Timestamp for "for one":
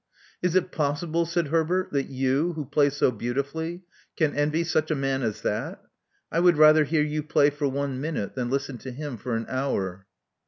7.51-8.01